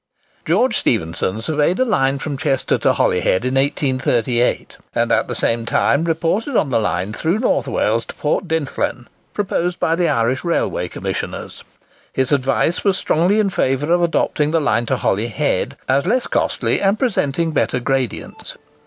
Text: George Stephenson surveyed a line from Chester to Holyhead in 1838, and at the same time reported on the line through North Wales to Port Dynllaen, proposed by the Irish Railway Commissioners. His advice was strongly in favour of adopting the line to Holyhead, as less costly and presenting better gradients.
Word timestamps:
George 0.45 0.79
Stephenson 0.79 1.41
surveyed 1.41 1.77
a 1.79 1.85
line 1.85 2.17
from 2.17 2.35
Chester 2.35 2.79
to 2.79 2.93
Holyhead 2.93 3.45
in 3.45 3.53
1838, 3.53 4.77
and 4.95 5.11
at 5.11 5.27
the 5.27 5.35
same 5.35 5.63
time 5.63 6.05
reported 6.05 6.57
on 6.57 6.71
the 6.71 6.79
line 6.79 7.13
through 7.13 7.37
North 7.37 7.67
Wales 7.67 8.03
to 8.05 8.15
Port 8.15 8.47
Dynllaen, 8.47 9.05
proposed 9.35 9.79
by 9.79 9.95
the 9.95 10.09
Irish 10.09 10.43
Railway 10.43 10.87
Commissioners. 10.87 11.63
His 12.13 12.31
advice 12.31 12.83
was 12.83 12.97
strongly 12.97 13.37
in 13.39 13.51
favour 13.51 13.93
of 13.93 14.01
adopting 14.01 14.49
the 14.49 14.59
line 14.59 14.87
to 14.87 14.97
Holyhead, 14.97 15.77
as 15.87 16.07
less 16.07 16.25
costly 16.25 16.81
and 16.81 16.97
presenting 16.97 17.51
better 17.51 17.79
gradients. 17.79 18.57